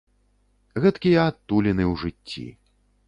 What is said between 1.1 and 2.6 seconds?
адтуліны ў жыцці.